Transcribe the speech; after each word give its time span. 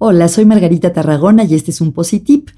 Hola, 0.00 0.28
soy 0.28 0.46
Margarita 0.46 0.92
Tarragona 0.94 1.44
y 1.44 1.54
este 1.54 1.70
es 1.70 1.82
un 1.82 1.92
Positip, 1.92 2.48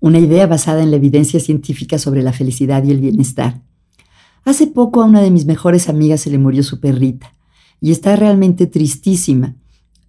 una 0.00 0.18
idea 0.18 0.46
basada 0.46 0.82
en 0.82 0.90
la 0.90 0.96
evidencia 0.96 1.38
científica 1.38 1.98
sobre 1.98 2.22
la 2.22 2.32
felicidad 2.32 2.82
y 2.82 2.92
el 2.92 3.00
bienestar. 3.00 3.60
Hace 4.44 4.68
poco 4.68 5.02
a 5.02 5.04
una 5.04 5.20
de 5.20 5.30
mis 5.30 5.44
mejores 5.44 5.90
amigas 5.90 6.22
se 6.22 6.30
le 6.30 6.38
murió 6.38 6.62
su 6.62 6.80
perrita 6.80 7.34
y 7.78 7.92
está 7.92 8.16
realmente 8.16 8.66
tristísima. 8.66 9.54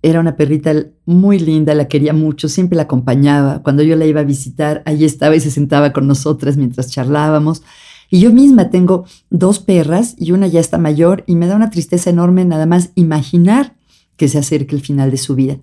Era 0.05 0.19
una 0.19 0.35
perrita 0.35 0.71
muy 1.07 1.39
linda, 1.39 1.73
la 1.73 1.87
quería 1.87 2.13
mucho, 2.13 2.47
siempre 2.47 2.75
la 2.75 2.83
acompañaba. 2.83 3.63
Cuando 3.63 3.81
yo 3.81 3.95
la 3.95 4.05
iba 4.05 4.21
a 4.21 4.23
visitar, 4.23 4.83
allí 4.85 5.03
estaba 5.03 5.35
y 5.35 5.39
se 5.39 5.49
sentaba 5.49 5.93
con 5.93 6.05
nosotras 6.05 6.57
mientras 6.57 6.91
charlábamos. 6.91 7.63
Y 8.11 8.19
yo 8.19 8.31
misma 8.31 8.69
tengo 8.69 9.05
dos 9.31 9.57
perras 9.57 10.13
y 10.19 10.31
una 10.31 10.45
ya 10.45 10.59
está 10.59 10.77
mayor 10.77 11.23
y 11.25 11.33
me 11.33 11.47
da 11.47 11.55
una 11.55 11.71
tristeza 11.71 12.11
enorme 12.11 12.45
nada 12.45 12.67
más 12.67 12.91
imaginar 12.93 13.77
que 14.15 14.27
se 14.27 14.37
acerque 14.37 14.75
el 14.75 14.81
final 14.81 15.09
de 15.09 15.17
su 15.17 15.33
vida. 15.33 15.57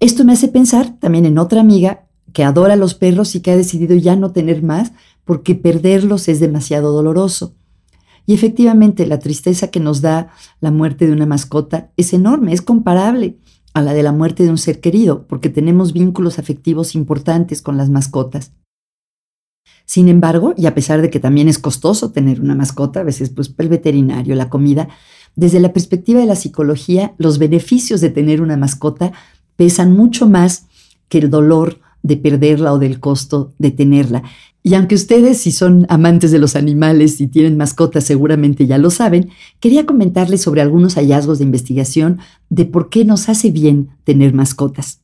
Esto 0.00 0.24
me 0.24 0.32
hace 0.32 0.48
pensar 0.48 0.98
también 0.98 1.26
en 1.26 1.36
otra 1.36 1.60
amiga 1.60 2.06
que 2.32 2.44
adora 2.44 2.74
los 2.74 2.94
perros 2.94 3.34
y 3.34 3.40
que 3.40 3.50
ha 3.50 3.56
decidido 3.58 3.94
ya 3.96 4.16
no 4.16 4.32
tener 4.32 4.62
más 4.62 4.92
porque 5.26 5.54
perderlos 5.54 6.26
es 6.28 6.40
demasiado 6.40 6.90
doloroso. 6.90 7.54
Y 8.26 8.34
efectivamente 8.34 9.06
la 9.06 9.18
tristeza 9.18 9.68
que 9.68 9.80
nos 9.80 10.00
da 10.00 10.28
la 10.60 10.70
muerte 10.70 11.06
de 11.06 11.12
una 11.12 11.26
mascota 11.26 11.90
es 11.96 12.12
enorme, 12.12 12.52
es 12.52 12.62
comparable 12.62 13.38
a 13.74 13.82
la 13.82 13.94
de 13.94 14.02
la 14.02 14.12
muerte 14.12 14.42
de 14.42 14.50
un 14.50 14.58
ser 14.58 14.80
querido, 14.80 15.26
porque 15.26 15.48
tenemos 15.48 15.92
vínculos 15.92 16.38
afectivos 16.38 16.94
importantes 16.94 17.62
con 17.62 17.76
las 17.76 17.90
mascotas. 17.90 18.52
Sin 19.84 20.08
embargo, 20.08 20.54
y 20.56 20.66
a 20.66 20.74
pesar 20.74 21.02
de 21.02 21.10
que 21.10 21.20
también 21.20 21.48
es 21.48 21.58
costoso 21.58 22.12
tener 22.12 22.40
una 22.40 22.54
mascota, 22.54 23.00
a 23.00 23.04
veces 23.04 23.30
pues 23.30 23.52
el 23.58 23.68
veterinario, 23.68 24.34
la 24.34 24.48
comida, 24.48 24.88
desde 25.34 25.60
la 25.60 25.72
perspectiva 25.72 26.20
de 26.20 26.26
la 26.26 26.36
psicología, 26.36 27.14
los 27.18 27.38
beneficios 27.38 28.00
de 28.00 28.10
tener 28.10 28.42
una 28.42 28.56
mascota 28.56 29.12
pesan 29.56 29.92
mucho 29.92 30.28
más 30.28 30.66
que 31.08 31.18
el 31.18 31.30
dolor 31.30 31.80
de 32.02 32.16
perderla 32.16 32.72
o 32.72 32.78
del 32.78 33.00
costo 33.00 33.52
de 33.58 33.70
tenerla. 33.70 34.22
Y 34.64 34.74
aunque 34.74 34.94
ustedes, 34.94 35.38
si 35.38 35.50
son 35.50 35.86
amantes 35.88 36.30
de 36.30 36.38
los 36.38 36.54
animales 36.54 37.20
y 37.20 37.26
tienen 37.26 37.56
mascotas, 37.56 38.04
seguramente 38.04 38.66
ya 38.66 38.78
lo 38.78 38.90
saben, 38.90 39.30
quería 39.58 39.86
comentarles 39.86 40.40
sobre 40.40 40.60
algunos 40.60 40.94
hallazgos 40.94 41.38
de 41.38 41.44
investigación 41.44 42.18
de 42.48 42.64
por 42.64 42.88
qué 42.88 43.04
nos 43.04 43.28
hace 43.28 43.50
bien 43.50 43.90
tener 44.04 44.34
mascotas. 44.34 45.00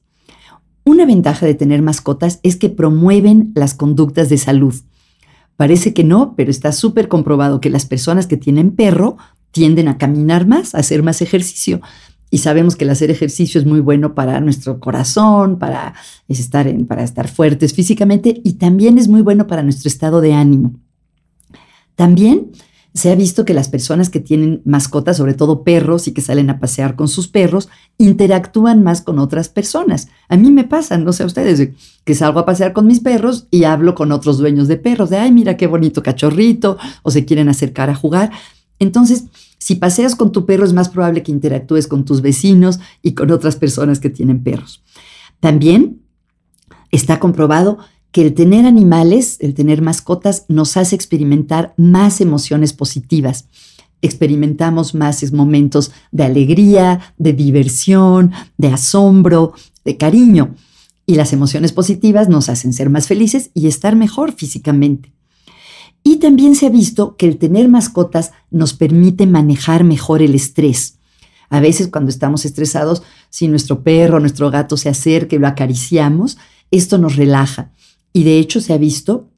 Una 0.85 1.07
ventaja 1.07 1.45
de 1.45 1.55
tener 1.55 1.83
mascotas 1.83 2.39
es 2.43 2.57
que 2.57 2.69
promueven 2.69 3.53
las 3.55 3.75
conductas 3.75 4.29
de 4.29 4.39
salud. 4.39 4.75
Parece 5.57 5.93
que 5.93 6.05
no, 6.05 6.35
pero 6.37 6.53
está 6.53 6.71
súper 6.71 7.09
comprobado 7.09 7.61
que 7.61 7.69
las 7.69 7.85
personas 7.85 8.29
que 8.29 8.37
tienen 8.37 8.71
perro 8.71 9.17
tienden 9.51 9.89
a 9.89 9.99
caminar 9.99 10.47
más, 10.47 10.75
a 10.75 10.79
hacer 10.79 11.03
más 11.03 11.21
ejercicio, 11.21 11.81
y 12.31 12.39
sabemos 12.39 12.77
que 12.77 12.85
el 12.85 12.91
hacer 12.91 13.11
ejercicio 13.11 13.61
es 13.61 13.67
muy 13.67 13.81
bueno 13.81 14.15
para 14.15 14.41
nuestro 14.41 14.81
corazón, 14.81 15.59
para 15.59 15.95
estar, 16.29 16.73
para 16.87 17.03
estar 17.03 17.29
fuertes 17.29 17.73
físicamente 17.73 18.41
y 18.45 18.55
también 18.55 18.99
es 18.99 19.09
muy 19.09 19.23
bueno 19.23 19.47
para 19.47 19.63
nuestro 19.63 19.89
estado 19.89 20.21
de 20.21 20.35
ánimo. 20.35 20.75
También 21.95 22.53
se 22.95 23.13
ha 23.13 23.15
visto 23.15 23.45
que 23.45 23.55
las 23.55 23.69
personas 23.69 24.11
que 24.11 24.21
tienen 24.21 24.61
mascotas, 24.65 25.17
sobre 25.17 25.35
todo 25.35 25.63
perros 25.63 26.09
y 26.09 26.13
que 26.13 26.21
salen 26.21 26.51
a 26.51 26.59
pasear 26.59 26.97
con 26.97 27.07
sus 27.07 27.29
perros, 27.29 27.69
interactúan 27.97 28.83
más 28.83 29.03
con 29.03 29.19
otras 29.19 29.49
personas. 29.49 30.09
A 30.29 30.37
mí 30.37 30.51
me 30.51 30.65
pasa, 30.65 30.99
no 30.99 31.13
sé 31.13 31.23
a 31.23 31.27
ustedes, 31.27 31.71
que 32.05 32.15
salgo 32.15 32.41
a 32.41 32.47
pasear 32.47 32.73
con 32.73 32.87
mis 32.87 33.01
perros 33.01 33.47
y 33.51 33.65
hablo 33.65 33.95
con 33.95 34.11
otros 34.11 34.39
dueños 34.39 34.69
de 34.69 34.79
perros, 34.79 35.11
de, 35.11 35.19
ay, 35.19 35.33
mira 35.33 35.57
qué 35.57 35.67
bonito 35.67 36.03
cachorrito, 36.03 36.77
o 37.03 37.11
se 37.11 37.25
quieren 37.25 37.49
acercar 37.49 37.89
a 37.89 37.95
jugar. 37.95 38.33
Entonces, 38.79 39.25
si 39.59 39.75
paseas 39.75 40.15
con 40.15 40.33
tu 40.33 40.47
perro 40.47 40.65
es 40.65 40.73
más 40.73 40.89
probable 40.89 41.23
que 41.23 41.33
interactúes 41.33 41.87
con 41.87 42.05
tus 42.05 42.23
vecinos 42.23 42.79
y 43.03 43.13
con 43.13 43.31
otras 43.31 43.57
personas 43.57 44.01
que 44.01 44.11
tienen 44.11 44.43
perros. 44.43 44.83
También 45.41 46.01
está 46.91 47.19
comprobado 47.21 47.79
que 48.13 48.23
el 48.23 48.35
tener 48.35 48.65
animales, 48.65 49.37
el 49.41 49.55
tener 49.55 49.83
mascotas, 49.83 50.47
nos 50.49 50.77
hace 50.77 50.95
experimentar 50.95 51.75
más 51.77 52.21
emociones 52.21 52.73
positivas. 52.73 53.47
Experimentamos 54.01 54.95
más 54.95 55.33
momentos 55.33 55.91
de 56.13 56.25
alegría, 56.25 57.15
de 57.19 57.33
diversión, 57.33 58.33
de 58.57 58.69
asombro, 58.69 59.53
de 59.85 59.97
cariño. 59.97 60.55
Y 61.05 61.17
las 61.17 61.33
emociones 61.33 61.73
positivas 61.73 62.29
nos 62.29 62.49
hacen 62.49 62.73
ser 62.73 62.91
más 62.91 63.07
felices 63.07 63.51
y 63.55 63.67
estar 63.67 63.97
mejor 63.97 64.33
físicamente. 64.33 65.13
Y 66.09 66.17
también 66.17 66.55
se 66.55 66.65
ha 66.65 66.71
visto 66.71 67.17
que 67.19 67.29
el 67.29 67.37
tener 67.37 67.69
mascotas 67.69 68.33
nos 68.51 68.73
permite 68.73 69.27
manejar 69.27 69.85
mejor 69.85 70.23
el 70.23 70.35
estrés. 70.35 70.97
A 71.51 71.61
veces 71.61 71.89
cuando 71.89 72.09
estamos 72.09 72.47
estresados, 72.47 73.03
si 73.29 73.47
nuestro 73.47 73.83
perro 73.83 74.19
nuestro 74.19 74.51
gato 74.51 74.79
se 74.79 74.89
acerca 74.89 75.37
y 75.37 75.39
lo 75.39 75.47
acariciamos, 75.47 76.39
esto 76.71 76.97
nos 76.97 77.17
relaja. 77.17 77.73
Y 78.15 78.25
de 78.25 78.39
hecho 78.39 78.63
se 78.63 78.73
ha 78.73 78.79
visto 78.79 79.29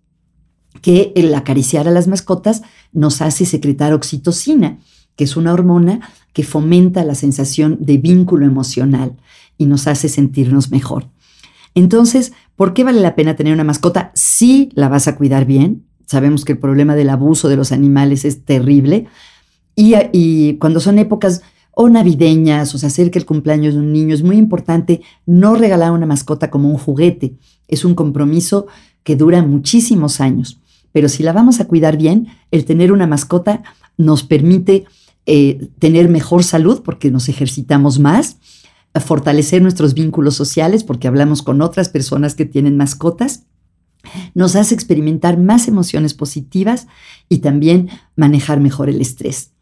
que 0.80 1.12
el 1.16 1.34
acariciar 1.34 1.88
a 1.88 1.91
las 1.91 2.06
mascotas 2.06 2.62
nos 2.92 3.20
hace 3.20 3.47
secretar 3.47 3.92
oxitocina, 3.92 4.78
que 5.16 5.25
es 5.25 5.36
una 5.36 5.53
hormona 5.53 6.09
que 6.32 6.44
fomenta 6.44 7.03
la 7.03 7.16
sensación 7.16 7.78
de 7.80 7.98
vínculo 7.98 8.47
emocional 8.47 9.16
y 9.59 9.66
nos 9.66 9.88
hace 9.88 10.09
sentirnos 10.09 10.70
mejor. 10.70 11.09
Entonces, 11.75 12.32
¿por 12.54 12.75
qué 12.75 12.84
vale 12.84 13.00
la 13.00 13.16
pena 13.16 13.34
tener 13.34 13.54
una 13.54 13.64
mascota 13.64 14.12
si 14.14 14.69
la 14.75 14.88
vas 14.88 15.09
a 15.09 15.16
cuidar 15.16 15.47
bien? 15.47 15.90
Sabemos 16.10 16.44
que 16.44 16.54
el 16.54 16.59
problema 16.59 16.97
del 16.97 17.09
abuso 17.09 17.48
de 17.48 17.54
los 17.54 17.71
animales 17.71 18.25
es 18.25 18.44
terrible. 18.44 19.06
Y, 19.76 20.54
cuando 20.54 20.81
son 20.81 20.98
épocas 20.98 21.41
o 21.71 21.88
navideñas 21.88 22.75
o 22.75 22.78
se 22.78 22.87
acerca 22.87 23.16
el 23.16 23.26
cumpleaños 23.26 23.75
de 23.75 23.81
un 23.81 23.93
niño, 23.93 24.12
es 24.12 24.25
muy 24.25 24.37
importante 24.37 25.03
no 25.25 25.54
regalar 25.54 25.93
una 25.93 26.06
mascota 26.06 26.50
como 26.50 26.69
un 26.69 26.78
juguete. 26.78 27.37
Es 27.69 27.84
un 27.84 27.94
compromiso 27.94 28.66
que 29.04 29.15
dura 29.15 29.41
muchísimos 29.44 30.21
años. 30.21 30.59
Pero 30.91 31.09
si 31.09 31.22
la 31.22 31.32
vamos 31.32 31.60
a 31.60 31.69
cuidar 31.69 31.97
bien, 31.97 32.27
el 32.50 32.65
tener 32.65 32.91
una 32.91 33.06
mascota 33.06 33.62
nos 33.97 34.25
permite 34.25 34.87
eh, 35.27 35.69
tener 35.78 36.09
mejor 36.09 36.42
salud 36.42 36.82
porque 36.84 37.12
nos 37.12 37.28
ejercitamos 37.28 38.00
más, 38.00 38.38
fortalecer 38.98 39.62
nuestros 39.62 39.94
vínculos 39.94 40.34
sociales 40.34 40.82
porque 40.82 41.06
hablamos 41.06 41.42
con 41.42 41.62
otras 41.62 41.88
personas 41.88 42.34
que 42.34 42.47
tienen 42.47 42.77
mascotas 42.77 43.44
nos 44.34 44.56
hace 44.56 44.75
experimentar 44.75 45.38
más 45.38 45.69
emociones 45.69 46.15
positivas 46.15 46.87
y 47.28 47.38
también 47.38 47.91
manejar 48.16 48.60
mejor 48.60 48.88
el 48.88 49.00
estrés. 49.00 49.53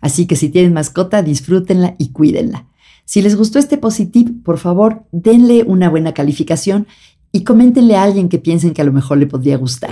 Así 0.00 0.26
que 0.26 0.36
si 0.36 0.48
tienen 0.48 0.72
mascota, 0.72 1.22
disfrútenla 1.22 1.94
y 1.98 2.10
cuídenla. 2.10 2.66
Si 3.04 3.22
les 3.22 3.36
gustó 3.36 3.58
este 3.58 3.76
positivo, 3.76 4.32
por 4.44 4.58
favor, 4.58 5.04
denle 5.12 5.64
una 5.64 5.88
buena 5.90 6.14
calificación 6.14 6.86
y 7.32 7.44
coméntenle 7.44 7.96
a 7.96 8.02
alguien 8.02 8.28
que 8.28 8.38
piensen 8.38 8.72
que 8.72 8.82
a 8.82 8.84
lo 8.84 8.92
mejor 8.92 9.18
le 9.18 9.26
podría 9.26 9.56
gustar. 9.56 9.90